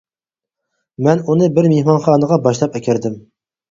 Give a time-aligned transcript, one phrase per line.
[1.09, 3.27] مەن ئۇنى بىر مېھمانخانىغا باشلاپ ئەكىردىم.